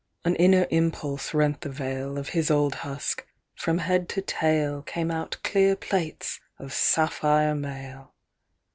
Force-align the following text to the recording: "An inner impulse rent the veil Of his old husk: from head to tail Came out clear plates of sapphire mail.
"An 0.25 0.35
inner 0.37 0.65
impulse 0.71 1.31
rent 1.31 1.61
the 1.61 1.69
veil 1.69 2.17
Of 2.17 2.29
his 2.29 2.49
old 2.49 2.73
husk: 2.81 3.23
from 3.53 3.77
head 3.77 4.09
to 4.09 4.21
tail 4.23 4.81
Came 4.81 5.11
out 5.11 5.37
clear 5.43 5.75
plates 5.75 6.39
of 6.57 6.73
sapphire 6.73 7.53
mail. 7.53 8.11